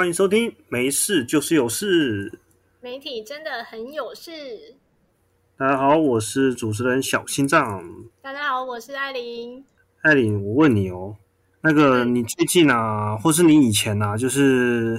[0.00, 2.40] 欢迎收听，没事就是有事。
[2.80, 4.74] 媒体真的很有事。
[5.58, 7.84] 大家好，我是主持人小心脏。
[8.22, 9.62] 大家好，我是艾琳。
[10.00, 11.18] 艾琳，我问你哦，
[11.60, 14.98] 那个你最近啊，或是你以前啊，就是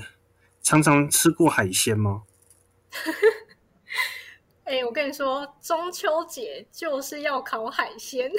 [0.62, 2.22] 常常吃过海鲜吗？
[4.66, 8.32] 哎，我跟你说，中秋节就是要烤海鲜。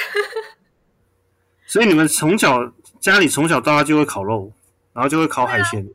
[1.66, 4.52] 所以你们从小家里从小到大就会烤肉，
[4.92, 5.92] 然后就会烤海鲜。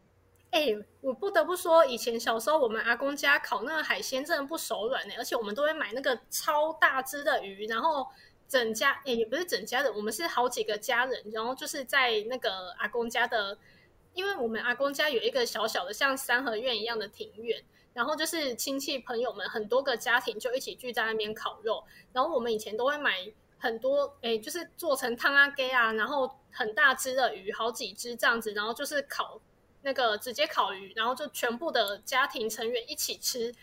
[0.57, 8.07] 哎，我不得不说，以前小时候我们阿公家烤那个海鲜真的不手软呢，而且我们都会买那个超大只的鱼，然后
[8.47, 13.55] 整家哎也不是整家的，我们是好几个家人，然后就是在那个阿公家的，
[14.15, 23.31] 因为我们阿公家有一个小小的像三合院一样的庭院，然后就是亲戚朋友们很多个家庭就一起聚在那边烤肉，然后我们以前都会买。
[23.59, 29.41] 很多诶，就是做成汤啊、给啊，然后很大只的鱼，好几只这样子，然后就是烤
[29.81, 33.53] 那个直接烤鱼，然后就全部的家庭成员一起吃，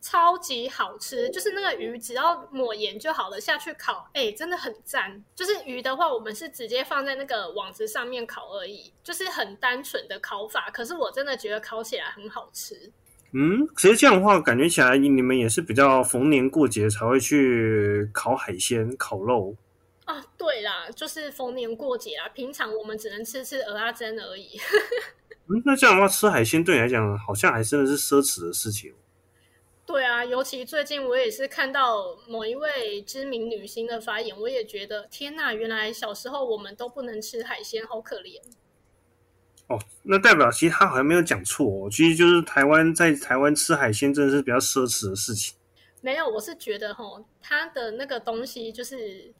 [0.00, 1.28] 超级好吃。
[1.30, 5.24] 就是那个鱼只要抹盐就好了，下去烤，哎，真的很赞。
[5.34, 10.70] 就是鱼的话，我们是直接放在那个网子上面烤而已，就是很单纯的烤法。
[10.70, 12.92] 可是我真的觉得烤起来很好吃。
[13.34, 19.56] 嗯，其实这样的话，感觉起来你们也是比较逢年过节才会去烤海鲜、烤肉
[20.04, 20.22] 啊。
[20.36, 24.60] 对啦，就是逢年过节啊，平常我们只能吃吃鹅阿珍而已。
[25.48, 28.94] 嗯，那这样的话，吃海鲜对你来讲，好像还真的是奢侈的事情。
[29.84, 38.40] 对啊，尤其最近我也是看到某一位知名女星的发言，我也觉得天呐，原来小时候我们都不能吃海鲜，好可怜。
[39.66, 41.90] 哦，那代表其实他好像没有讲错哦。
[41.90, 45.54] 其实就是台湾在台湾吃海鲜真的是比较奢侈的事情。
[46.00, 47.04] 没有，我是觉得哈，
[47.40, 49.32] 他的那个东西就是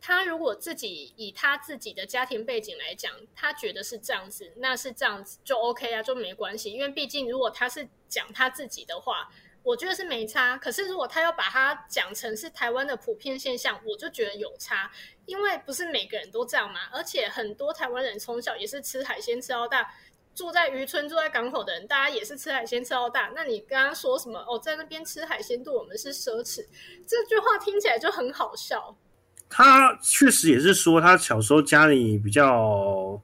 [0.00, 6.72] 他如果自己以他自己的家庭背景来讲，他觉得是这样子，那是这样子就 OK 啊，就没关系。
[6.72, 9.30] 因为毕竟如果他是讲他自己的话。
[9.62, 14.90] 我觉得是没差，可是如果他要把它讲成是台湾的普遍现象，我就觉得有差，
[15.26, 16.88] 因为不是每个人都这样嘛。
[16.90, 19.92] 而且很多台湾人从小也是吃海鲜吃到大，
[20.34, 23.32] 住在渔村、住在港口的人，大家也是吃海鲜吃到大。
[23.34, 24.42] 那你刚刚说什么？
[24.48, 26.66] 哦，在那边吃海鲜对我们是奢侈，
[27.06, 28.96] 这句话听起来就很好笑。
[29.50, 33.20] 他确实也是说，他小时候家里比较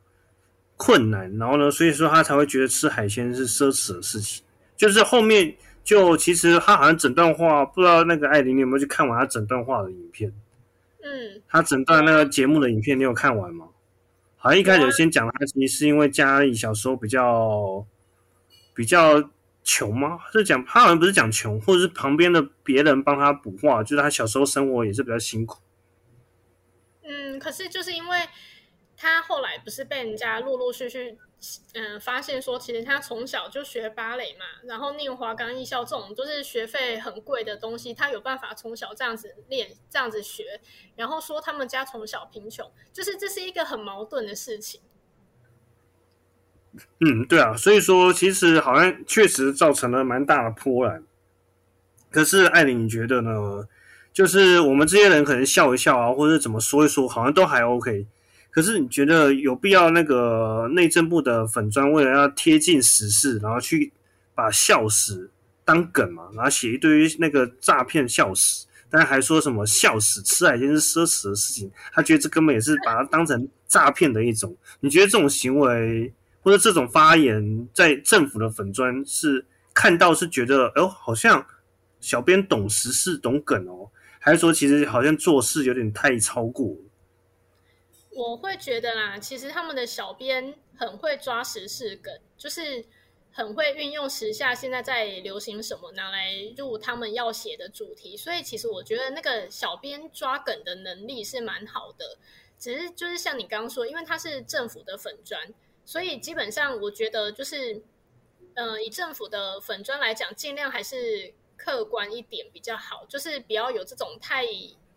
[0.76, 4.44] 困难，然后呢，所以说他才会觉得吃海鲜是奢侈的事情，
[4.76, 5.56] 就是后面。
[5.86, 10.28] 就其实他好像整段话，不知道那个艾琳你有没有去看完他整段话的影片？
[11.00, 13.66] 嗯，他整段那个节目的影片你有看完吗？
[14.36, 17.86] 好像一开始先讲他其实是因为家里小时候比较
[18.74, 19.30] 比较
[19.62, 20.18] 穷吗？
[20.32, 25.60] 是讲他好像不是讲穷，或者是旁边的别人帮他补话，就是他小时候生活也是比较辛苦。
[27.06, 28.28] 嗯，可是就是因为
[28.96, 31.18] 他后来不是被人家陆陆续续。
[31.74, 40.58] 嗯，发现说其实他从小就学芭蕾嘛，然后念华冈艺校这种都是学费很贵的东西，他有办法从小这样子练，这样子学。
[40.96, 44.80] 然后说他们家从小贫穷，就是这是一个很矛盾的事情。
[47.00, 51.04] 嗯，对啊，所以说其实好像确实造成了蛮大的波澜。
[52.10, 53.68] 可是艾琳，你觉得呢？
[54.16, 58.06] 就是我们这些人可能笑一笑啊，或者怎么说一说，好像都还 OK。
[58.50, 63.92] 可是你觉得有必要那个内政部的粉砖为了要贴近时事，然后去
[64.34, 65.30] 把笑死
[65.66, 66.30] 当梗嘛？
[66.32, 74.56] 然后写一堆那个诈骗笑死，但是还说什么笑死吃海鲜是奢侈的事情，他觉得这根本也是把它当成诈骗的一种。
[74.80, 76.10] 你觉得这种行为
[76.40, 79.44] 或者这种发言，在政府的粉砖是
[79.74, 81.44] 看到是觉得，哦，好像
[82.00, 83.90] 小编懂时事懂梗哦，
[84.26, 86.76] 还是说其实好像做事有点太超过？
[88.10, 92.84] 我会觉得啦，其实他们的小编很会抓时事梗，就是
[93.30, 98.16] 很会运用时下现在在流行什么，拿来入他们要写的主题。
[98.16, 102.18] 所以其实我觉得那个小编抓梗的能力是蛮好的。
[102.58, 105.40] 只是就是像你刚刚说，因为他是政府的粉砖，
[105.84, 107.80] 所以基本上我觉得就是，
[108.54, 114.44] 呃，以政府的粉砖来讲，尽量还是客观一点比较好，就是不要有这种太。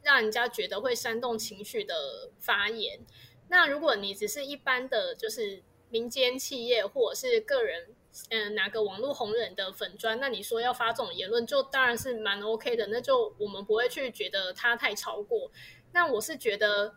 [0.02, 3.02] 让人家觉得会煽动情绪的发言。
[3.50, 7.94] 那如果你只是一般的就是民间企业或者是个人，
[8.30, 12.88] 嗯，哪个网络红人的粉砖，那你说要发这种言论，就当然是蛮 OK 的。
[12.88, 15.52] 那就我们不会去觉得它太超过。
[15.92, 16.96] 那我是觉得，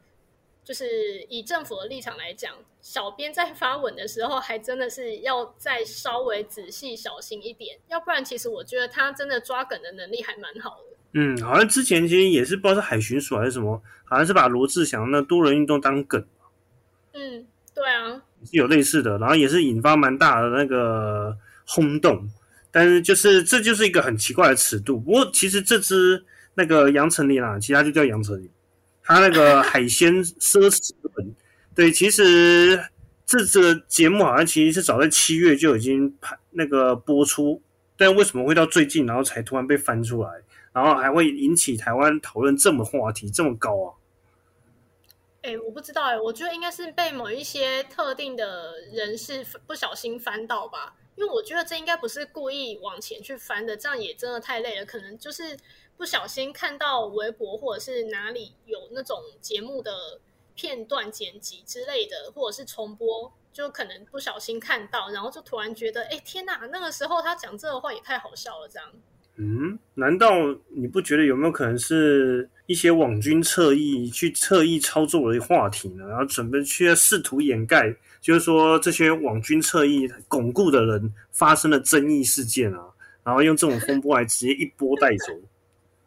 [0.64, 10.96] 就是以政府的立场来讲，小编在发文的时候，还真的是要再稍微仔细小心一点，要不然其实我觉得他真的抓梗的能力还蛮好的。
[11.14, 16.24] 嗯，好像之前其实也是不知道是海巡署还是什么，好像是把罗志祥那多人运动当梗。
[17.12, 21.36] 嗯，对啊，是有类似的，然后也是引发蛮大的那个
[21.66, 22.26] 轰动。
[22.70, 24.98] 但是就是这就是一个很奇怪的尺度。
[24.98, 26.24] 不过其实这只
[26.54, 28.48] 那个杨丞琳啊，其他就叫杨丞琳，
[29.04, 31.34] 他那个海鲜奢侈本，
[31.74, 32.88] 对，其实
[33.26, 37.60] 这这个节目好像其实是早在七月就已经拍那个播出，
[37.96, 40.30] 但为什么会到最近然后才突然被翻出来，
[40.72, 43.88] 然后还会引起台湾讨论这么话题这么高啊？
[45.42, 50.94] 哎，我不知道哎，我觉得应该是被某一些特定的人士不小心翻到吧。
[51.14, 54.86] 因为我觉得这应该不是故意往前去翻的，这样也真的太累了。
[54.86, 55.54] 可能就是
[55.96, 60.20] 不小心看到微博或者是哪里有那种节目的
[60.54, 68.88] 片段剪辑之类的，或者是重播，就可能不小心看到，然后就突然觉得，哎，天哪，那个时候他讲这个话也太好笑了，这样。
[69.36, 70.30] 嗯，难道
[70.68, 76.06] 你不觉得有没有可能是一些网军侧翼去侧翼操作的话题呢？
[76.06, 77.96] 然后准备去试图掩盖？
[78.20, 82.84] 就是说，这些网军侧翼巩固的人发生了争议事件啊，
[83.24, 85.32] 然后用这种风波来直接一波带走，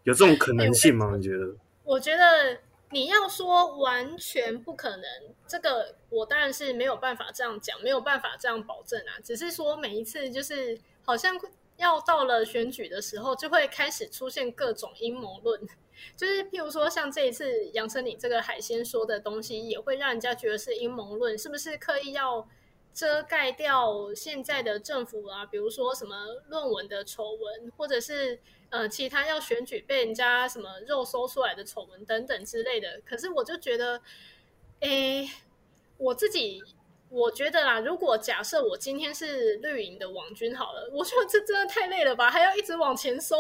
[0.06, 1.14] 有这种可能性吗？
[1.16, 1.54] 你觉得？
[1.84, 2.58] 我觉得
[2.92, 5.04] 你要说完全不可能，
[5.48, 9.20] 这个我当然是没有办法这样讲，没有办法这样保证啊。
[9.24, 11.36] 只是说每一次就是好像
[11.78, 15.60] 要到了选举的时候，就会开始出现各种阴谋论。
[16.16, 22.48] 就是譬如说，像这一次杨丞琳这个海鲜说的东西，也会让人家觉得是阴谋论，是不是刻意要
[22.94, 25.46] 遮盖掉现在的政府啊？
[25.46, 26.16] 比如说什么
[26.48, 28.40] 论文的丑闻，或者是
[28.78, 33.02] 呃其他要选举被人家什么肉搜出来的丑闻等等之类的。
[33.06, 34.02] 可是我就觉得，
[34.82, 35.30] 诶，
[35.98, 36.62] 我自己。
[37.08, 43.38] 我觉得啦，如果假设我今天是绿营的网军好了，我觉得这真的太累了吧，还要一直往前搜，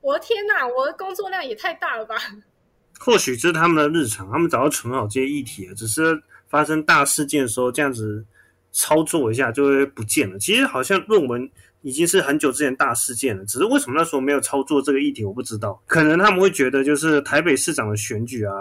[0.00, 2.16] 我的天哪，我的工作量也太大了吧。
[3.00, 8.24] 或许这是他们的日常，他们早就存好这些议题了，只是发生大事件的时候这样子
[8.72, 10.38] 操作一下就会不见了。
[10.38, 11.50] 其实好像论文
[11.82, 15.82] 已经是很久之前大事件了，只是为什么那时候没有操作这个议题，我不知道。
[15.86, 18.54] 可能他们会觉得就是台北市长的选举啊。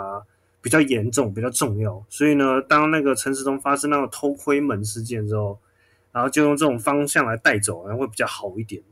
[0.59, 5.57] 比较严重，比较重要，所以呢，当那个陈时中发生那个偷窥门事件之后，
[6.11, 8.83] 然后就用这种方向来带走，然后会比较好一点。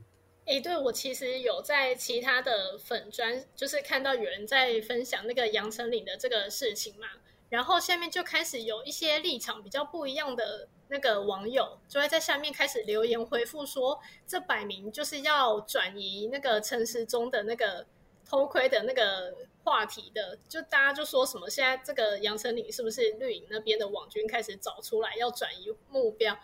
[0.46, 7.08] 哎，对我其实有在其他的粉专，就是看到有人在分享那个杨丞琳的这个事情嘛，
[7.48, 17.86] 然后下面就开始有一些立场比较不一样的那个网友，就会在下面开始留言回复说，这摆明就是要转移那个陈时中的那个
[18.28, 19.34] 偷窥的那个。
[19.66, 26.38] 话题的，就大家就说什么，现在这个杨丞琳是不是绿营那边的网军开始找出来要转移目标？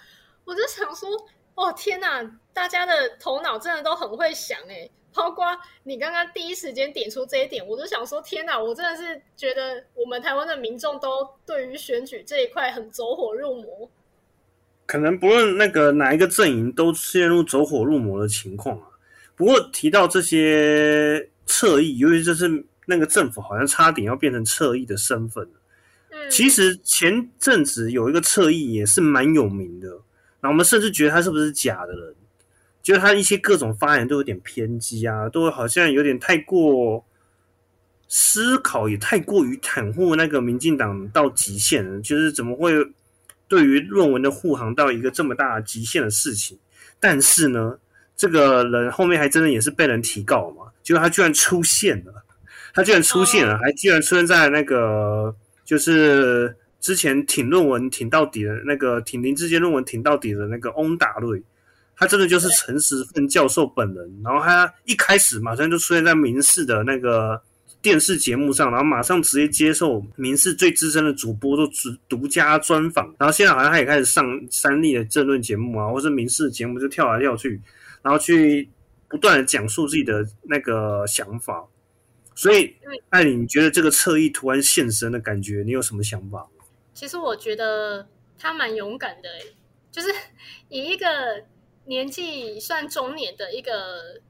[0.44, 1.08] 我就想说，
[1.54, 2.20] 哦天哪，
[2.52, 5.46] 大家的头脑真的都很会想哎，包括
[5.84, 13.90] 你刚刚第一时间点出这一点，我就想说，天哪，我真的是觉得我们台湾的民众都对于选举这一块很走火入魔。
[14.86, 18.86] 可能不论那个哪一个阵营都陷入走火入魔的情况啊。
[19.36, 22.66] 不过提到这些侧翼，由于这是。
[22.84, 26.28] 那个政府好像差点要变成侧翼的身份了。
[26.28, 29.88] 其实前阵子有一个侧翼也是蛮有名的，
[30.40, 32.14] 那我们甚至觉得他是不是假的人？
[32.82, 37.04] 觉得他一些各种发言都有点偏激啊，都好像有点太过
[38.08, 42.00] 思考，也太过于袒护那个民进党到极限了。
[42.00, 42.72] 就是怎么会
[43.46, 46.58] 对于论文的护航到一个这么大极限的事情？
[46.98, 47.78] 但是呢，
[48.16, 52.12] 这个人后面还真的也是被人提告嘛，结果他居然出现了。
[52.74, 61.42] 他居然出现了，还居然出现在那个就是之前挺论文挺到底的那个挺林志坚论文挺到底的那个翁达瑞，
[62.02, 64.20] 他真的就是陈时奋教授本人。
[64.24, 67.40] 然后他一开始马上就出现在民视的那个
[67.80, 71.72] 电视节目上，然后马上直接接受民视最资深的主播都独
[72.08, 73.06] 独家专访。
[73.18, 77.60] 然后现在好像他也开始上三立的政论节目啊，或是民视的节目就跳来跳去，
[78.02, 78.68] 然后去
[79.08, 81.64] 不断的讲述自己的那个想法。
[82.34, 82.74] 所以，
[83.10, 86.46] 艾琳，你觉得这个侧翼突然现身的感觉，你有什么想法？
[86.94, 88.06] 其实我觉得
[88.38, 89.28] 他蛮勇敢的，
[89.90, 90.08] 就是
[90.70, 91.06] 以一个
[91.84, 94.20] 年纪算中年的一个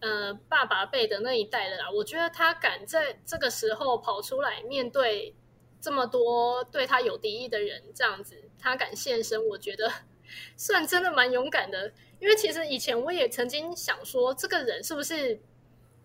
[0.00, 5.34] 呃爸爸辈的那一代的啦，我觉得他敢在这个时候跑出来面对
[5.80, 9.90] 这么多对他有敌意的人，这样子他敢现身，我觉得
[10.56, 11.92] 算真的蛮勇敢的。
[12.18, 15.40] 因为其实以前我也曾经想说，这个人是不是？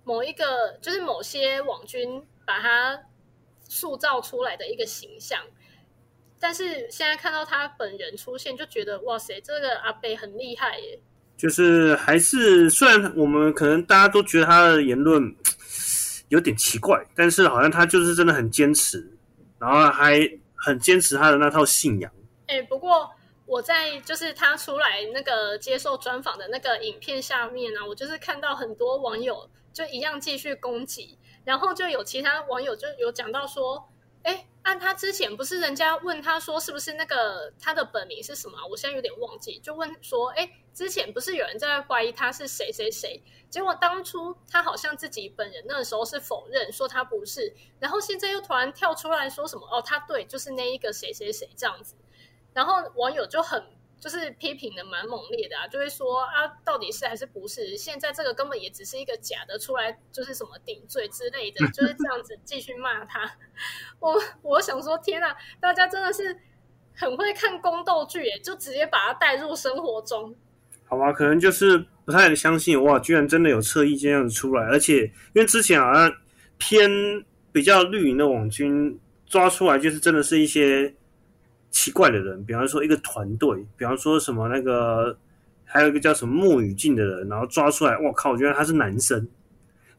[0.07, 3.05] 某一个就是某些网军把他
[3.67, 5.43] 塑造出来的一个形象，
[6.45, 10.99] 但是现在看到他本人出现，就觉得哇塞，这个阿贝很厉害耶！
[11.35, 15.35] 就是还是虽然我们可能大家都觉得他的言论
[16.29, 19.11] 有点奇怪，但是好像他就是真的很坚持，
[19.57, 20.21] 然后还
[20.53, 22.13] 很坚持他的那套信仰，
[22.45, 23.09] 哎，不过
[23.47, 33.89] 我在就是他出来那个接受专访的那个影片下面呢，我就是看到很多网友就一样继续攻击，然后就有其他网友就有讲到说，
[34.25, 34.45] 哎。
[34.65, 38.57] 按他之前不是人家问他说是不是那个他的本名是什么？
[38.67, 43.21] 我现在有点忘记，就问说，哎，之前不是有人在怀疑他是谁谁谁？
[43.47, 49.67] 结果当初他好像自己本人那时候是否认说他不是，然后现在又突然跳出来说什么？
[49.71, 51.93] 哦，他对，就是那一个谁谁谁这样子，
[52.51, 53.63] 然后网友就很。
[53.99, 57.75] 就是批评的蛮猛烈的啊，就会说啊，到底是还是不是？
[57.75, 63.31] 现在这个根本也只是一个假的，出来就是什么顶罪之类的， 就是这样子继续骂他。
[63.99, 66.37] 我我想说，天啊，大家真的是
[66.93, 70.35] 很会看宫斗剧，就直接把它带入生活中。
[70.83, 76.13] 好吧，可能就是不太相信哇，居然真的有侧翼这样子出来，而且因为之前好像
[76.59, 76.89] 偏
[77.51, 80.93] 比较绿营的网军抓出来，就是真的是一些。
[81.75, 85.15] 奇怪的人，比方说一个团队，比方说什么那个，
[85.65, 89.27] 还有一个叫什么莫雨静的人，然后抓出来，我靠，我觉得他是男生，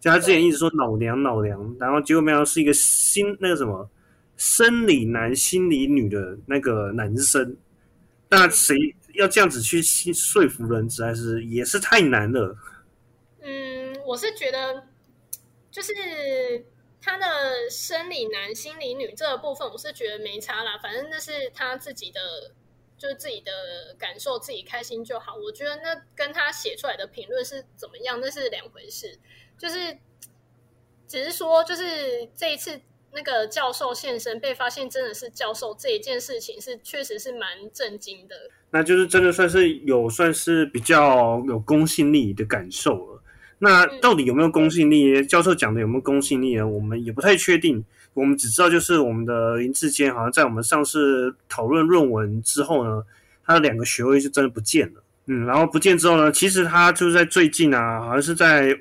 [0.01, 3.87] 就他之前一直说老娘老娘，然后结果没想到是一个心那个什么
[4.39, 7.55] 生理男心理女的那个男生，
[8.31, 8.75] 那谁
[9.13, 12.57] 要这样子去说服人，实在是也是太难了。
[13.43, 14.83] 嗯，我是觉得
[15.71, 15.93] 就是。
[17.07, 22.21] 他的生理男、心理女这个部分，我是觉得没差啦，反正那是他自己的，
[22.99, 25.37] 就是自己的感受，自己开心就好。
[25.37, 29.21] 我觉得那跟他写出来的评论是怎么样，那是两回事。
[29.57, 29.97] 就是
[31.07, 32.81] 只是说，就是这一次
[33.13, 38.51] 那个教授现身被发现真的是教授这一件事情，是确实是蛮震惊的。
[38.71, 43.16] 那就是真的算是有算是比较有公信力的感受了。
[43.59, 45.25] 那到底有没有公信力？
[45.25, 46.69] 教授讲的有没有公信力呢？
[46.69, 47.83] 我们也不太确定。
[48.13, 53.03] 我们只知道，就是我们的林志坚好像在我们上次讨论论文之后呢，
[53.45, 55.03] 他的两个学位就真的不见了。
[55.27, 58.79] 嗯，然后不见之后呢，其实他就是在最近啊，好像是在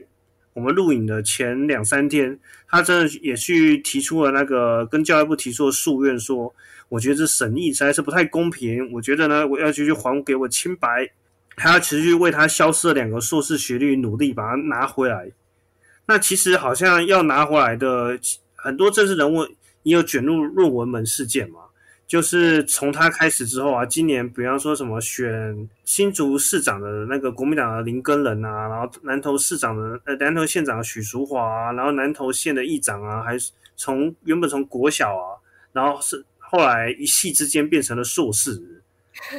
[0.53, 6.53] 我们录影的前两三天，他真的也去提出了那个跟教育部提出的诉愿，说
[6.87, 8.91] 我觉得这审议实在是不太公平。
[8.91, 11.09] 我觉得呢，我要去去还给我清白。
[11.55, 15.31] 还要持续为他消失的两个硕士学历努力把它拿回来。
[16.05, 18.19] 那其实好像要拿回来的
[18.55, 19.47] 很多政治人物
[19.83, 21.59] 也有卷入论文门事件嘛。
[22.07, 35.33] 就是从他开始之后啊，今年比方说什么选新竹市长的那个国民党的林根仁啊，然后南投市长的呃南投县长许淑华，然后南投县的议长啊，还是从原本从国小啊，
[35.73, 38.74] 然后是后来一系之间变成了硕士。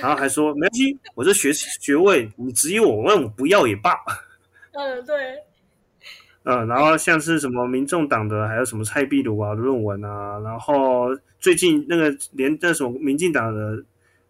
[0.01, 3.95] 然后还说没关系，我这学学位你质疑我，问我不要也罢。
[4.73, 5.15] 嗯，对。
[6.45, 13.83] 嗯，然后像是什么民众党的，还有什么蔡壁如啊论文啊，然后最近那个连那什么民进党的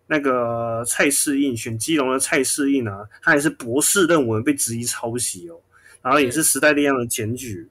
[0.06, 5.60] 那个蔡适应选基隆的蔡适应啊，他也是博士论文被质疑抄袭哦，
[6.02, 7.68] 然后也是时代力量的检举。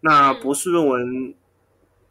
[0.00, 1.34] 那博士论文。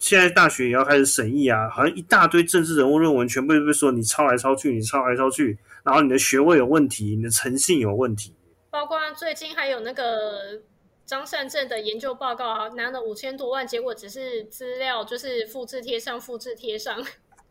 [0.01, 8.33] 现在大学也要开始审议啊，好像一大堆政治人物论文全部都被说你抄来抄去，你抄来抄去，然后你的学位有问题，你的诚信有问题。
[8.71, 10.59] 包括最近还有那个
[11.05, 16.99] 张善政的研究报告啊，拿了五千多万，结果只是资料就是复制贴上，复制贴上，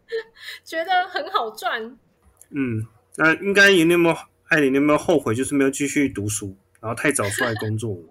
[0.65, 1.97] 觉得很好赚。
[2.51, 2.85] 嗯，
[3.17, 4.17] 那应该有没有
[4.49, 4.73] 艾琳？
[4.73, 8.03] 你有没有后悔，就是没有继续读书，然后太早出来工作了？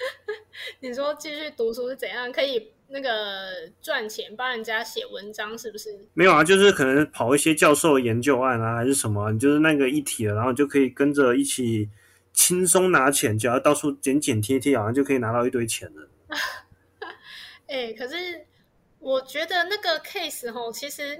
[0.80, 2.72] 你说继续读书是怎样可以？
[2.92, 5.96] 那个赚钱帮人家写文章是不是？
[6.12, 11.88] 没有啊，就是可能跑一些教授研究案啊，还是什么，你就是那个一体了，然后就可以跟着一起
[12.32, 16.08] 轻松拿钱，只要到处剪剪贴贴，好像就可以拿到一堆钱了。
[17.68, 18.44] 哎，可是
[18.98, 21.16] 我觉得那个 case 吼，其实，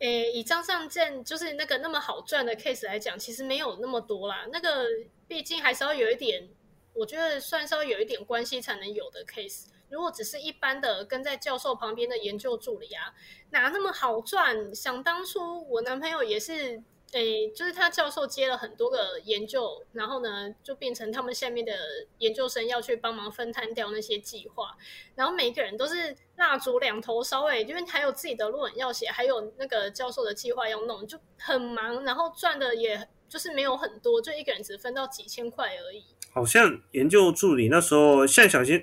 [0.00, 4.44] 哎，以张上健就是那个那么好赚的 case 来讲，其实没有那么多啦。
[4.52, 4.84] 那个
[5.28, 6.48] 毕竟还是要有一点，
[6.92, 9.66] 我觉得算是要有一点关系才能有的 case。
[9.94, 13.14] 如果只是一般的跟在教授旁边的研究助理啊，
[13.50, 14.74] 哪那么好赚？
[14.74, 16.82] 想当初我男朋友也是，
[17.12, 21.72] 诶，就是他教授接了很多个研究，然后呢，就变成他们下面的
[22.18, 24.76] 研究生要去帮忙分摊掉那些计划，
[25.14, 36.04] 然后每个人都是蜡烛两头烧，诶，因为还有自己的论文要写，还有那个教授的计划要弄，就很忙，然后赚的也就是没有很多，就一个人只分到几千块而已。
[36.32, 38.82] 好像研究助理那时候，像小新，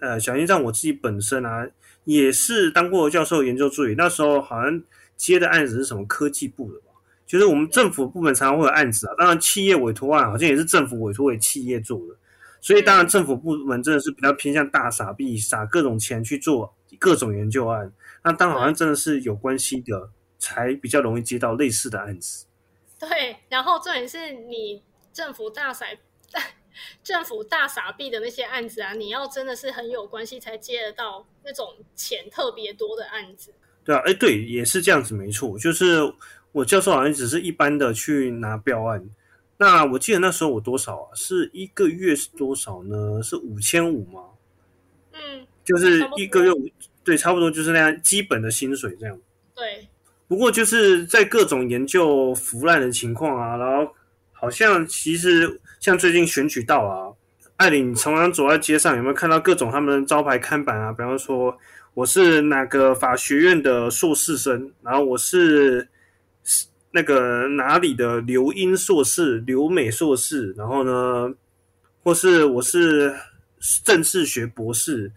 [0.00, 1.68] 呃，小新让我自己本身啊，
[2.04, 3.94] 也是当过教授研究助理。
[3.96, 4.82] 那时候好像
[5.16, 6.86] 接的案子是什么科技部的吧？
[7.26, 9.14] 就是我们政府部门常常会有案子啊。
[9.16, 12.16] 当然，企业委托案好像也是政府委托给企业做的。
[12.60, 17.92] 所以，当然政府部门真的是比较偏向大傻逼，撒各种钱去做各种研究案。
[18.22, 22.44] 那当然好像真的是有关系的，才比较容易接到类似的案子。
[23.08, 24.80] 对，然后重点是你
[25.12, 25.86] 政府大傻
[27.02, 33.52] 政府大傻逼的那些案子啊，你要真的是很有关系才接得到那种钱特别多的案子。
[33.84, 35.58] 对啊，哎，对，也是这样子，没错。
[35.58, 36.00] 就是
[36.52, 39.04] 我教授好像只是一般的去拿标案。
[39.56, 41.10] 那我记得那时候我多少啊？
[41.16, 43.20] 是一个月是多少呢？
[43.20, 44.22] 是五千五吗？
[45.12, 46.70] 嗯，就是一个月五，
[47.02, 49.20] 对，差不多就是那样基本的薪水这样。
[49.56, 49.88] 对。
[50.32, 53.94] 不过就是在各种研究腐烂的情况啊，然后
[54.32, 57.12] 好像其实像最近选举到啊，
[57.58, 60.90] 艾琳，常常走在街上，有没有看到各种他们招牌看板啊？
[60.90, 61.54] 比方说
[61.92, 65.86] 我是哪个法学院的硕士生，然后我是
[66.92, 71.34] 那个哪里的留英硕士、留美硕士，然后呢，
[72.02, 73.14] 或是我是
[73.84, 75.12] 政治学博士、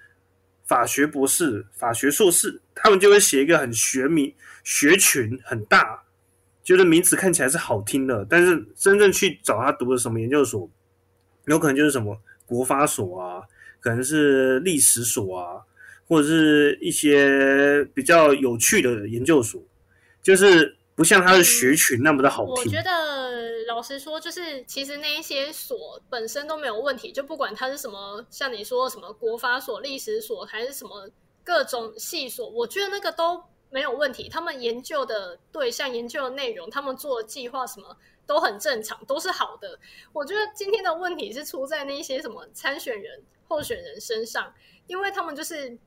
[0.66, 4.34] 法学博士、法学硕士，他们就会写一个很学名。
[4.66, 6.04] 学群很大，
[6.64, 10.68] 觉得名字看起来是好听的，但是真正去找他读的什么研究所，
[11.46, 13.44] 有可能就是什么国法所啊，
[13.80, 15.62] 可能是历史所啊，
[16.08, 19.62] 或者是一些比较有趣的研究所，
[20.24, 22.56] 就是不像他的学群那么的好听。
[22.56, 31.08] 我觉得老实说，就是其实那一些所本身都没有问题，就不管他是什么，像你说什么国法所、历史所，还是什么
[31.44, 33.44] 各种系所，我觉得那个都。
[33.76, 39.78] 没有问题，他们研究的对象、研究的内容，他们做的计划什么都很正常，都是好的。
[40.14, 44.54] 我觉得今天的问题是出在那些什么参选人、候选人身上，
[44.88, 45.78] 因为他们就是，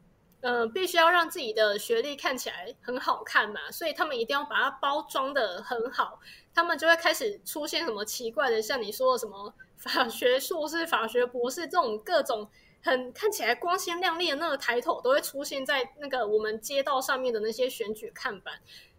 [0.43, 6.21] 呃，必须要让自己的学历看起来很好看嘛，所以他们一定要把它包装的很好，
[6.55, 12.51] 他们就会开始出现什么奇怪的，像你说的什么法学硕士、法学博士这种各种。
[12.89, 18.59] 很看起来光鲜亮丽的那个抬头都会出现在那个我们街道上面的那些选举看板，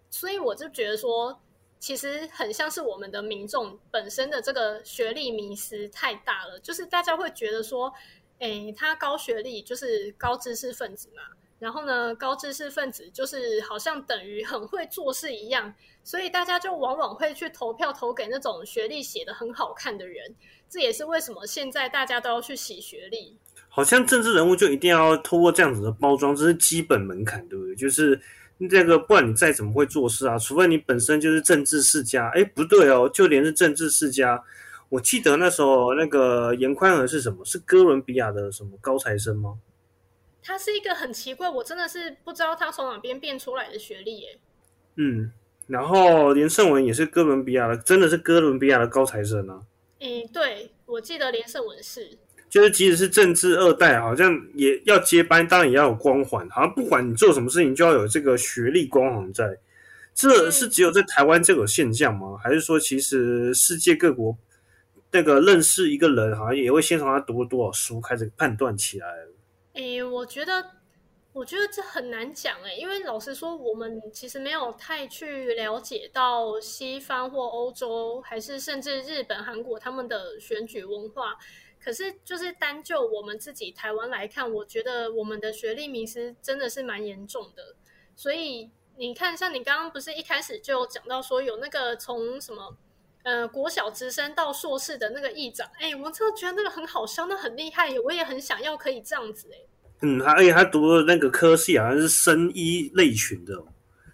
[0.09, 1.41] 所以我就觉得说，
[1.79, 7.91] 其实很像是我们的民众本身的这个学历迷失太大了，就是大家会觉得说，
[8.39, 11.23] 哎，他高学历就是高知识分子嘛，
[11.57, 15.73] 然后呢，高知识分子就是好像等于很会做事一样，
[16.03, 20.35] 所以大家就往往会去投票投给那种学历写的很好看的人，
[20.69, 23.37] 这也是为什么现在大家都要去洗学历。
[23.71, 27.75] 好像政治人物就一定要透过这样子的包装，这是基本门槛，对不对？
[27.75, 28.19] 就是
[28.69, 32.29] 这个，不管你再怎么会做事啊，除非你本身就是政治世家。
[32.33, 34.43] 哎，不对哦，就连是政治世家，
[34.89, 37.45] 我记得那时候那个严宽和是什么？
[37.45, 39.59] 是哥伦比亚的什么高材生吗？
[40.41, 44.39] 他是一个很奇怪，我真的是不知道他从哪边变出来的学历耶。
[44.95, 45.31] 嗯，
[45.67, 49.61] 然后连胜文也是哥伦比亚的，真的是哥伦比亚的高材生啊。
[49.99, 52.17] 嗯，对，我记得连胜文是。
[52.49, 56.49] 就是即使是政治二代，好像也要接班，当然也要有光环。
[56.49, 59.57] 好像不管你做什么事情，就要有这个学历光环在。
[60.15, 62.37] 这是只有在台湾这个现象吗？
[62.43, 64.35] 还是说，其实世界各国
[65.11, 69.07] 那个认识一个人，好像也会先从他读了多少书开始判断起来？
[69.73, 70.65] 诶，我觉得，
[71.31, 81.37] 我觉得这很难讲诶，因为老实说，我们其实没有太去了解到西方或欧洲，还是甚至日本、韩国他们的选举文化。
[81.83, 87.75] 可是，就是单就我们自己台湾来看，我觉得我们的学历迷失真的是蛮严重的。
[88.15, 92.75] 所以你看，像你刚刚不是一开始就讲到说有那个从什么
[93.23, 99.57] 呃国小直升到硕士的那个议长，哎，我真的觉得那个很好笑，那很厉害，我也很想要可以这样子哎。
[100.01, 103.63] 嗯，他而且他读的那个科系好像是生医类群的，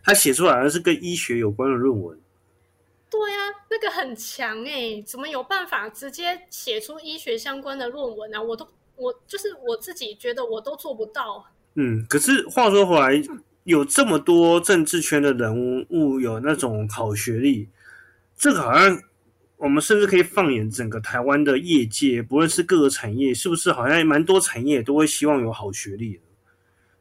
[0.03, 2.19] 他写出来好像是跟医学有关的论文。
[3.17, 3.37] 对呀，
[3.71, 8.41] 那个很强哎，怎么有办法直接写出医学相关的论文啊？
[8.41, 11.45] 我都我就是我自己觉得我都做不到。
[11.75, 13.21] 嗯，可是话说回来，
[13.63, 17.69] 有这么多政治圈的人物有那种好学历，
[18.37, 19.01] 这个好像
[19.57, 26.19] 我们甚至可以放眼整个台湾的业界，不论是各个产业，是不是好像蛮多产业都会希望有好学历？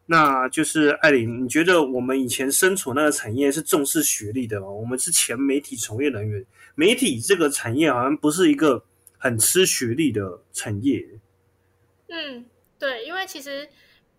[0.06, 4.68] 那就是艾琳，你觉得我们以前身处那个产业是重视学历的吗？
[4.68, 8.84] 我们是前媒体从业人员，媒体这个产业好像不是一个
[9.16, 11.02] 很吃学历的产业。
[12.08, 12.44] 嗯，
[12.78, 13.66] 对，因为其实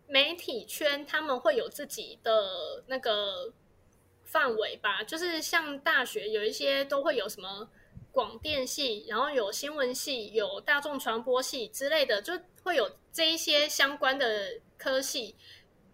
[0.08, 3.54] 媒体圈他们会有自己的那个
[4.24, 7.69] 范围吧，就是像大学有一些都会有什么
[8.12, 15.36] 广电系，然后有新闻系，有大众传播系之类的，就会有这一些相关的科系。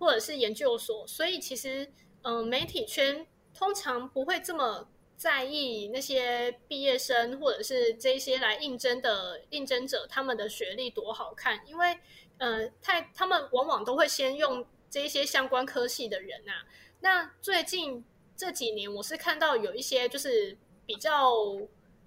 [0.02, 12.00] 或者是研究所，所以其实，嗯，媒体圈通常不会这么在意那些毕业生或者是这些来应征的应征者他们的学历多好看，因为，
[12.40, 16.66] 呃，太他们往往都会先用这些相关科系的人啊。
[17.02, 18.04] 那最近
[18.36, 21.32] 这几年我是看到有一些就是比较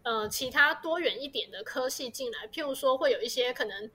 [0.02, 3.88] 呃其他多元一点的科系进来，譬如说会有一些可能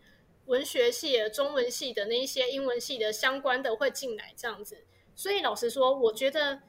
[0.49, 4.83] 文学系、中文系的那一些英文系的相关的会进来这样子。
[5.15, 6.59] 所以老实说，我觉得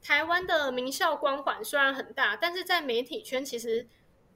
[0.00, 3.88] 台湾的名校光环虽然很大，但是在媒体圈其实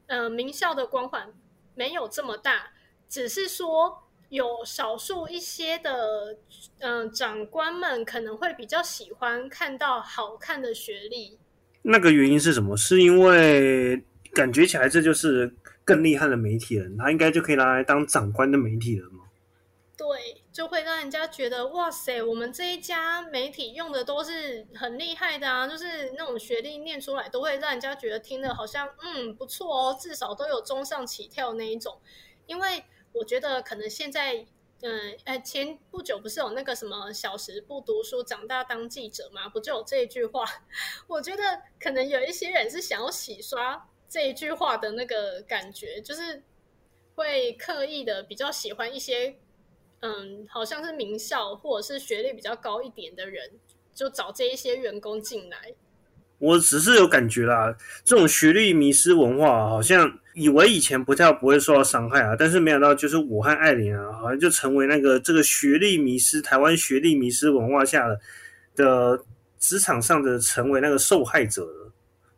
[0.09, 1.33] 呃名校的光环
[1.77, 2.73] 没有这么大，
[3.09, 4.03] 只是说。
[4.29, 6.37] 有少数一些的，
[6.81, 11.39] 嗯，长官们可能会比较喜欢看到好看的学历。
[11.83, 12.77] 那个原因是什么？
[12.77, 14.05] 是因为
[14.35, 15.55] 感觉起来这就是
[15.87, 19.25] 更厉害的媒体人，他应该就可以拿来当长官的媒体人吗？
[19.97, 31.99] 对，就会让人家觉得哇塞，我们这一家媒体用的都是很厉害的啊，就是那种学历念出来都会让人家觉得听的好像嗯不错哦，至少都有中上起跳那一种，
[32.47, 32.85] 因为。
[33.19, 34.47] 我觉得可能现在，
[34.83, 39.49] 嗯，哎，前不久不是有那个什么“小时不读书，长大当记者”吗？
[39.49, 40.45] 不就有这一句话？
[41.09, 41.43] 我觉得
[41.81, 46.43] 可能有一些人是想要洗刷这一句话的那个感觉，就是
[47.15, 49.37] 会刻意的比较喜欢一些，
[50.01, 53.51] 嗯，好像是名校或者是学历比较高一点的人，
[53.95, 55.73] 就找这一些员工进来。
[56.39, 60.19] 我只是有感觉啦，这种学历迷失文化，好像。
[60.37, 68.21] 以为以前不太不会受到伤害啊，但是没想到就是我和艾琳啊，好像就成为那个这个学历迷失、台湾学历迷失文化下的
[68.75, 69.25] 的
[69.59, 71.86] 职场上的成为那个受害者了。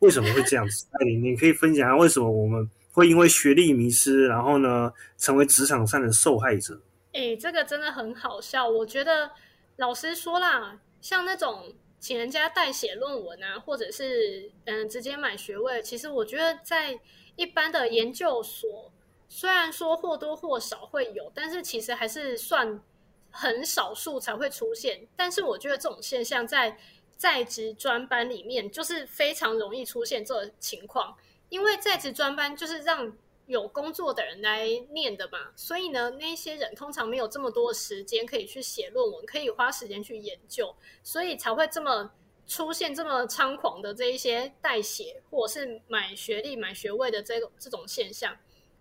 [0.01, 0.87] 为什么会这样子？
[0.93, 6.81] 艾琳，你可以分享下为什么我们会因为学历迷失，然后呢成为职场上的受害者？
[7.13, 8.69] 哎，这个真的很好笑。
[8.69, 9.31] 我觉得
[9.77, 16.99] 老师说啦，像那种请人家代写论文啊，或者是嗯直接买学位，其实我觉得在。
[17.39, 18.91] 一般的研究所
[19.29, 22.83] 虽然说或多或少会有，但是其实还是算
[23.31, 25.07] 很少数才会出现。
[25.15, 26.77] 但是我觉得这种现象在
[27.19, 31.15] 在职专班里面就是非常容易出现这情况，
[31.51, 42.11] 因为在职专班就是让有工作的人来念的嘛，所以呢，那些人通常没有这么多时间可以去写论文，可以花时间去研究，所以才会这么。
[42.51, 48.35] 出现这么猖狂的这一些代写或者是买学历、买学位的这个这种现象，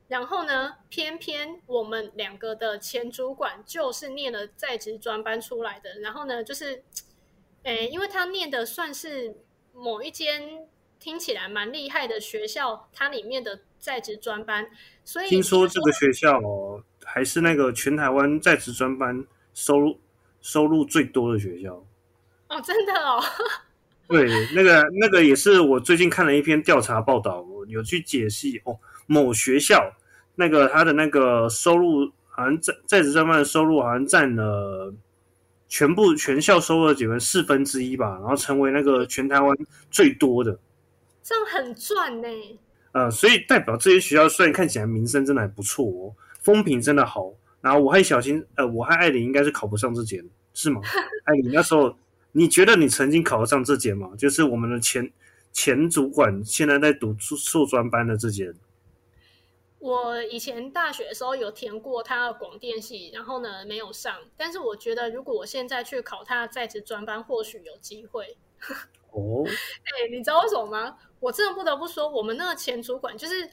[0.07, 6.81] 然后呢，偏偏我们两个的前主管就是念了在职专班出来的，然后呢，就是，
[7.63, 9.35] 诶，因为他念的算是
[9.73, 10.67] 某一间
[10.99, 14.69] 听起来蛮厉害的学校，它里面的在职专班，
[15.03, 19.99] 所以听说这个学校哦，还是那个全台湾在职专班收入
[20.41, 21.85] 收入最多的学校。
[22.49, 23.21] 哦，真的哦。
[24.07, 28.79] 对，那个那个也是我最近看了一篇调查报道，有去解析哦。
[29.05, 29.93] 某学校
[30.35, 34.93] 那个他的那个收入，好像在在职专班的收入好像占了
[35.67, 39.57] 全部全校收入的几分四分之一吧，然后成为那个全台湾
[39.91, 40.57] 最多的。
[41.23, 42.27] 这样很赚呢。
[42.93, 47.31] 呃，所以代表这些学校虽然看起来名声真的还不错哦，风评真的好。
[47.61, 50.81] 然后我和小新，呃，我和艾琳应该是考不上这间，是吗？
[51.25, 51.95] 艾琳那时候。
[52.33, 54.11] 你觉得你曾经考得上这间吗？
[54.15, 55.11] 就是我们的前
[55.53, 58.53] 前主管现在在读硕专班的这间。
[59.79, 64.19] 我以前大学的时候有填过他的广电系，然后呢没有上。
[64.35, 68.37] 但是我觉得如果我现在去考他的在职专班，或许有机会。
[69.11, 70.97] 哦，哎，你知道为什么吗？
[71.19, 73.49] 我真的不得不说，我们那个前主管就是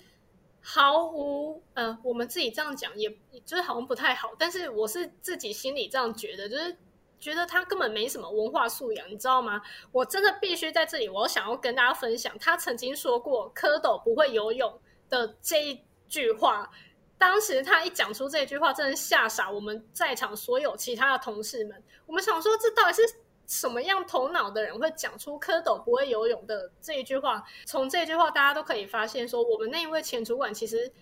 [0.60, 3.10] 毫无呃，我们自己这样讲，也
[3.44, 4.32] 就是好像不太好。
[4.38, 6.76] 但是我是自己心里这样觉得，就是。
[7.20, 9.62] 觉得他根本没什么文化素养，你知道吗？
[9.92, 15.80] 我真的必须在这里，我想要跟大家分享，他曾经说过“蝌蚪不会游泳”的这一
[16.14, 16.70] 句话。
[17.18, 21.82] 当时他一讲出这句话，真的吓傻我们在场所有其他的同事们。
[22.06, 23.02] 我们想说，这到底是
[23.46, 27.42] 什么样头脑的人会讲出“蝌蚪不会游泳”的这一句话？
[27.66, 30.92] 从这句话，大家都可以发现，说我们那一位前主管其实。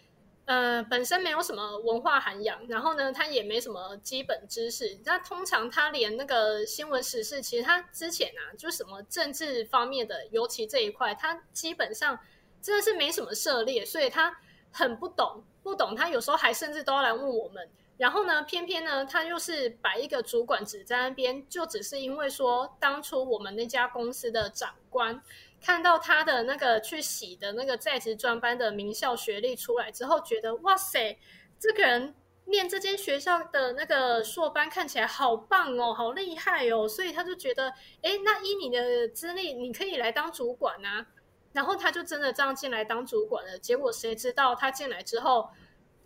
[0.44, 4.98] 呃，本身没有什么文化涵养，然后呢，他也没什么基本知识。
[5.04, 12.18] 那通常他连那个新闻时事，其实他之前啊，就什么政治方面的，尤其这一块，他基本上
[12.60, 14.36] 真的是没什么涉猎，所以他
[14.72, 15.94] 很不懂，不懂。
[15.94, 17.68] 他有时候还甚至都要来问我们。
[17.98, 25.22] 然后呢，偏偏呢，他又是摆一个主管职在那边，就只是因为说，当初我们那家公司的长官。
[25.64, 31.16] 看到他的那个去洗的那个在职专班的名校学历出来之后，觉得哇塞，
[31.56, 37.68] 这个人念这间学校的那个硕班看起来好棒哦，好厉害哦，所以他就觉得，
[38.02, 41.06] 哎，那依你的资历，你可以来当主管啊。
[41.52, 43.58] 然后他就真的这样进来当主管了。
[43.58, 45.48] 结果谁知道他进来之后，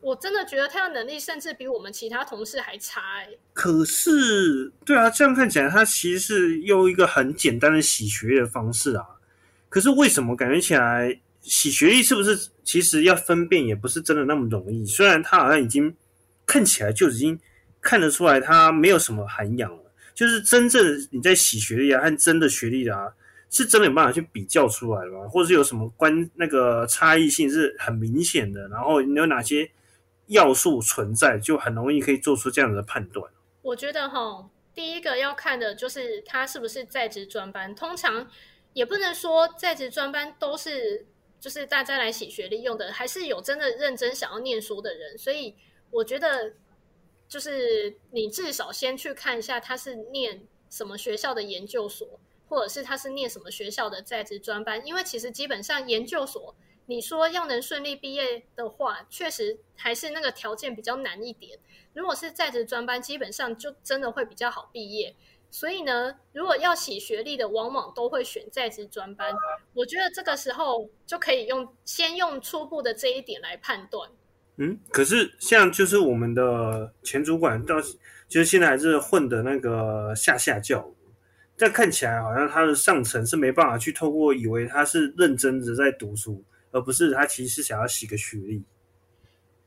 [0.01, 3.01] 我真的觉得他的能力甚至比我们其他同事还差。
[3.53, 9.05] 可是，对啊，这样看起来他其实是用一个很简单的洗学历的方式啊。
[9.69, 14.85] 可是为什么感觉起来洗学历是不是其实要分辨也不是真的那么容易？
[14.87, 15.95] 虽然他好像已经
[16.45, 17.39] 看起来就已经
[17.81, 23.13] 看得出来他没有什么涵养了，就是真正你在洗学历啊和真的学历啊。
[23.49, 25.29] 是真的有办法去比较出来吗？
[25.29, 28.69] 或者是有什么关那个差异性是很明显的？
[28.69, 29.71] 然后你有哪些
[30.27, 33.31] 要素存在，就很容易可以做出这样的判断？
[33.63, 37.75] 我觉得哈，第一个要看的就是他是不是在职专班。
[37.75, 38.29] 通常
[38.73, 41.07] 也不能说在职专班都是
[41.41, 45.17] 就是大家来洗学历用的，还是有真的认真想要念书的人。
[45.17, 45.55] 所以
[45.91, 46.55] 我觉得，
[47.29, 52.19] 就是你至少先去看一下他是念什么学校的研究所。
[52.49, 54.87] 或者是他是念什么学校的在职专班？
[54.87, 56.55] 因为其实基本上研究所，
[56.87, 61.59] 你说要能顺利毕业的话，确实还是那个条件比较难一点。
[61.95, 65.15] 如果是在职专班，基本上就真的会比较好毕业。
[65.51, 69.33] 所以呢，如果要洗学历的，往往都会选在职专班。
[69.73, 74.11] 我觉得这个时候就可以用先用初步的这一点来判断。
[74.57, 77.81] 嗯，可是像就是我们的前主管到，
[78.29, 80.91] 就是现在还是混的那个下下教。
[81.59, 88.63] 但看起来好像他的上层是没办法去透过以为他是认真的在读书，而不是他其实是想要洗个学历。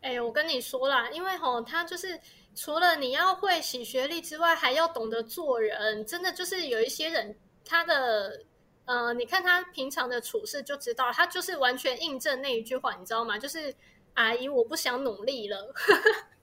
[0.02, 2.20] 哎，我跟你说啦，因为吼他就是
[2.56, 6.06] 除了你要会洗学历之外，还要懂得做人。
[6.06, 8.44] 真的就是有一些人，他的
[8.86, 13.38] 呃，你看他平常的处事就知道，他就是完全印证那一句话，你知道吗？
[13.38, 13.76] 就是
[14.14, 15.74] 阿姨，我不想努力了。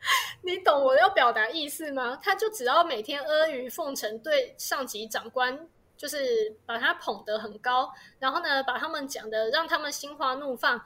[0.42, 2.18] 你懂我要表达意思吗？
[2.22, 10.84] 他就只要每天阿谀奉承，对上级长官就是把他捧得很高，然后呢，把他们讲的让他们心花怒放，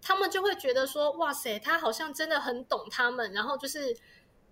[0.00, 3.96] 他们就会觉得说，哇塞，他好像真的很懂他们，然后就是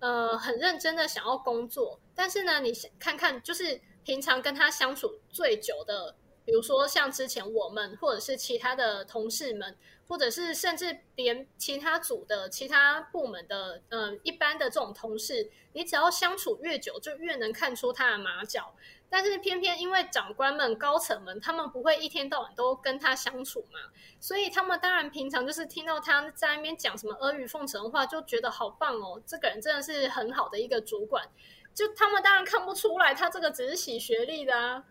[0.00, 2.00] 呃很认真的想要工作。
[2.14, 9.76] 但是呢，你看看，就是平常跟他相处最久的，比如说像之前我们或者是其他的同事们。
[10.10, 18.74] 或者是甚至连其他组的其他部门的，嗯，一般的这种同事，你只要相处越久，就越能看出他的马脚。
[19.08, 23.78] 但是偏偏因为长官们、高层们，他们不会一天到晚都跟他相处嘛，
[24.18, 31.24] 所以他们当然平常就是听到他在那边讲什么阿谀奉承的话，就觉得好棒哦，这个人真的是很好的一个主管。
[31.72, 34.82] 就他们当然看不出来，他这个只是洗学历的啊。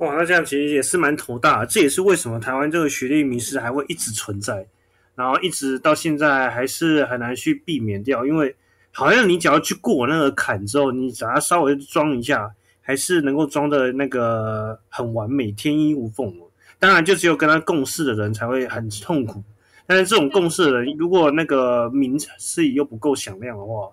[0.00, 4.66] 哇，那这样其实也是蛮头大，这也是为什么台湾这个学历迷失还会一直存在，
[5.14, 8.56] 然后一直到现在还是很难去避免掉，因为
[8.92, 16.34] 好像你只要去过那个坎之后，你只要稍微装一下，还是能够装的那个很完美、天衣无缝。
[16.78, 19.44] 当然，就只有跟他共事的人才会很痛苦，
[19.86, 23.86] 但是这种共事的人，如果那个名次又不够响亮的话，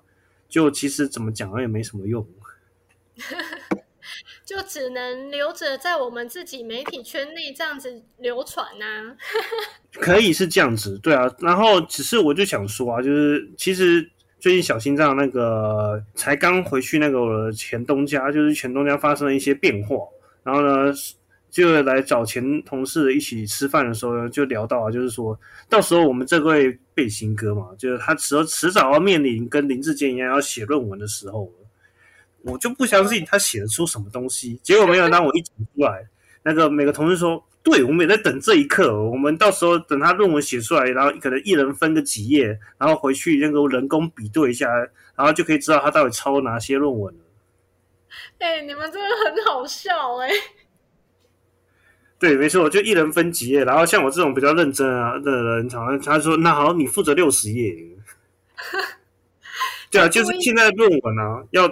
[0.48, 2.26] 就其实怎么讲也没什么用。
[4.48, 9.14] 就只能留着在我们自己媒体圈内这样子流传呐。
[10.00, 11.30] 可以是这样子，对啊。
[11.40, 19.98] 然后只是我就想说啊，就是其实最近小心脏那个才刚回去那个前东家，就是前东家发生了一些变化。
[20.44, 20.94] 然后呢，
[21.52, 31.52] 就来找前同事一起吃饭的时候，就聊到啊，就是说到时候我们这位背心哥嘛，就是他迟迟早要面临跟林志坚一样要写论文的时候。
[32.48, 35.10] 我就不相信他写得出什么东西，结果没有。
[35.10, 36.08] 当我一讲出来，
[36.44, 39.00] 那个每个同事说：“对，我们也在等这一刻。
[39.02, 44.70] 我们到时候等他论文写出来，然后可能一人分个几页，然后回去那个人工比对一下，
[45.16, 47.20] 然后就可以知道他到底抄哪些论文了。”
[48.40, 50.30] 哎，你们真的很好笑哎！
[52.18, 57.76] 对，没错，就一人分几页，然后像我这种比较认真啊的人，好像他说：“那好，你负责六十页。”
[59.92, 61.68] 对啊，就是现在论文啊，要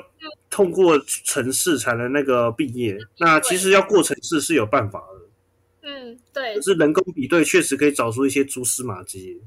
[0.55, 2.97] 通过城市才能那个毕业。
[3.17, 5.89] 那其实要过城市是有办法的。
[5.89, 6.61] 嗯，对。
[6.61, 9.41] 是人工比对，确实可以找出一些蛛丝马迹。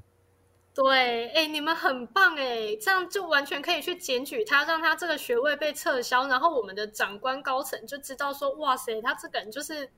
[0.74, 9.88] 对，哎，你们很棒哎，这样就完全可以去检举他，让他这个学位被撤销，然后我们的长官高层就知道说，哇塞，他这个人就是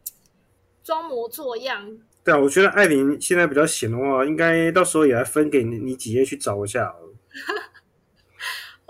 [0.85, 1.99] 装模作样。
[2.23, 6.94] 对啊，我觉得艾琳现在比较闲的话，应该到时候也来分给你你几页去找一下。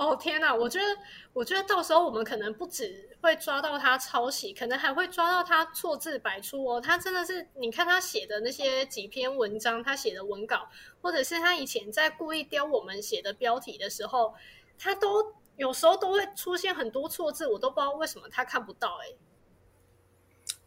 [0.00, 0.54] 哦天哪！
[0.54, 0.86] 我觉得，
[1.34, 6.80] 我觉得到时候我们可能不止会抓到他抄袭，可能还会抓到他错字百出哦。
[6.80, 10.66] 他真的是，你看他写的那些几篇文章，他写的文稿，
[11.02, 14.32] 或者是他以前在故意雕我们写的标题的时候，
[14.78, 18.98] 他都有时候都会出现很多错字，我都不知道为什么他看不到。
[19.02, 19.12] 哎，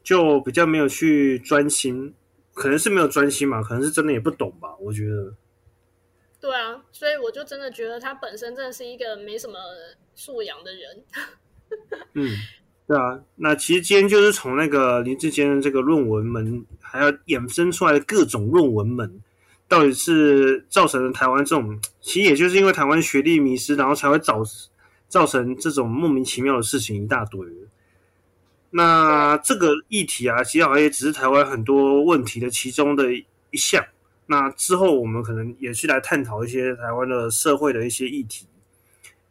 [0.03, 2.13] 就比较没有去专心，
[2.53, 4.75] 可能是没有专心嘛，可能是真的也不懂吧？
[4.79, 5.33] 我觉得。
[6.43, 9.57] 对啊，所以我就真的觉得他本身真的是一个没什么
[10.13, 11.01] 素养的人。
[12.15, 12.35] 嗯，
[12.85, 19.21] 对啊，那其实今天就是从那个林志坚的这个论文门，还要衍生出来的各种论文门，
[19.69, 24.43] 到底是造成了台湾这种，其实也就是因为台湾学历迷失，然后才会造
[25.07, 27.39] 造成这种莫名其妙的事情一大堆。
[28.71, 33.81] 那这个议题啊，其实好像也只是台湾很多问题的其中的一项。
[34.25, 38.47] 那之后我们可能也去来探讨一些台湾的社会的一些议题。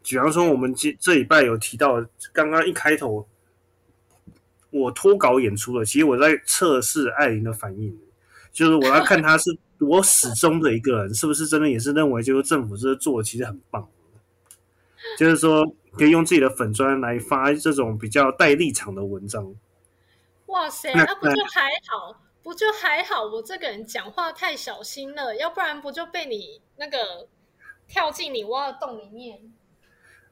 [0.02, 3.26] 比方说，我们这这礼拜有提到，刚刚一开头
[4.70, 7.98] 我脱稿演出了，其实我在测试艾琳的反应，
[8.52, 13.88] 就是我要看他是我始终的一个人，是不是真的也是认为就是政府这做的其实很棒，
[15.18, 15.64] 就是说。
[15.94, 19.55] 可以用自己的粉砖来发这种比较带立场的文章。
[20.46, 22.21] 哇塞，那不就还好？
[22.42, 23.24] 不就还好？
[23.24, 27.28] 我这个人讲话太小心了，要不然不就被你那个
[27.87, 29.38] 跳进你挖的洞里面？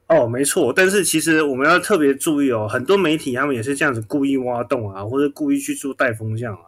[0.07, 0.73] 哦，没错。
[0.73, 6.65] 但是其实我们要特别注意哦，很多媒体他们也是这样子故意挖洞啊，或者故意去做带风向啊。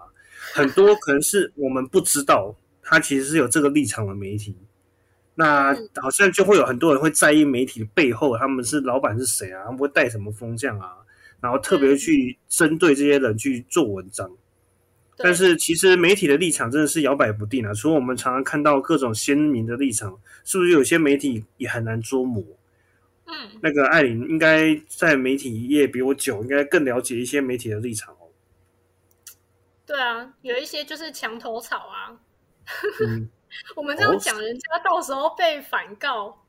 [0.53, 4.55] 很多可能是我们不知道，他其实是有这个立场的媒体。
[5.35, 9.63] 那好像就会有很多人会在意媒体的背后，他们是老板是谁啊？
[9.65, 10.93] 他们会带什么风向啊？
[11.41, 14.31] 然后特别去针对这些人去做文章。
[15.17, 17.73] 但是其实媒体的立场真的是摇摆不定啊。
[17.73, 22.43] 除了我们常常看到各种鲜明的立场，是不是有些媒体也很难捉摸？
[23.25, 28.27] 嗯，那个艾琳应该在媒体业比我久，应该更了解一些媒体的立场哦。
[29.85, 32.19] 对啊，有一些就是墙头草啊。
[33.05, 33.29] 嗯。
[33.75, 36.43] 我们这样讲，人家到时候被反告。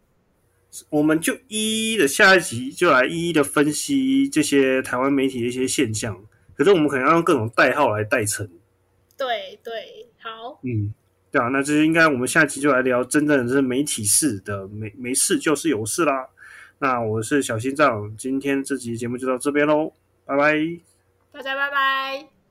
[0.89, 6.19] 我们就一一的下一集就来一一的分析这些台湾媒体的一些现象。
[6.57, 8.49] 可是我们可能要用各种代号来代称。
[9.17, 10.59] 对对，好。
[10.63, 10.93] 嗯，
[11.31, 16.29] 对啊，那这应该我们下期就来聊真正的是媒体事的，没没事就是有事啦。
[16.79, 19.93] 那我是小心脏，今天这集节目就到这边喽，
[20.25, 20.55] 拜拜。
[21.33, 22.44] 大家拜拜。